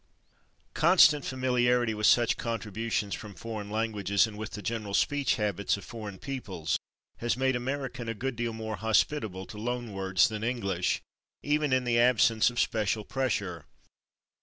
Constant 0.73 1.23
familiarity 1.23 1.93
with 1.93 2.07
such 2.07 2.35
contributions 2.35 3.13
from 3.13 3.35
foreign 3.35 3.69
languages 3.69 4.25
and 4.25 4.35
with 4.35 4.49
the 4.53 4.61
general 4.63 4.95
speech 4.95 5.35
habits 5.35 5.77
of 5.77 5.85
foreign 5.85 6.17
peoples 6.17 6.79
has 7.17 7.37
made 7.37 7.55
American 7.55 8.09
a 8.09 8.15
good 8.15 8.35
deal 8.35 8.51
more 8.51 8.77
hospitable 8.77 9.45
to 9.45 9.59
loan 9.59 9.93
words 9.93 10.27
than 10.27 10.43
English, 10.43 11.03
even 11.43 11.71
in 11.71 11.83
the 11.83 11.99
absence 11.99 12.49
of 12.49 12.59
special 12.59 13.05
pressure. 13.05 13.67